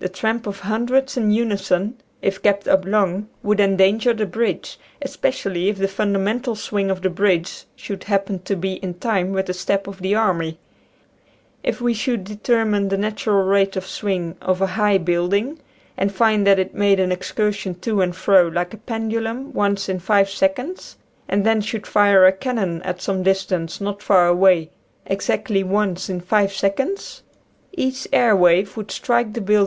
[0.00, 5.68] The tramp of hundreds in unison if kept up long would endanger the bridge, especially
[5.70, 9.54] if the fundamental swing of the bridge should happen to be in time with the
[9.54, 10.58] step of the army.
[11.62, 15.60] If we should determine the natural rate of swing of a high building
[15.96, 20.00] and find that it made an excursion to and fro like a pendulum once in
[20.00, 20.96] five sec onds,
[21.28, 24.68] and then should fire a cannon at some distance not far away
[25.06, 27.22] exactly once in five seconds,
[27.72, 29.60] each air wave would strike the build (~~|, Original from :{<~ UNIVERSITY OF WISCONSIN SounD^Ssmpatbg.